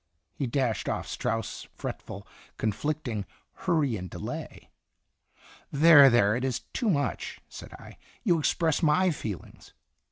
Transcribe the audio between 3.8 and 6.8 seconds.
and Delay." "There, there! It is